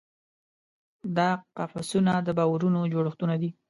[1.17, 3.49] دا قفسونه د باورونو جوړښتونه دي.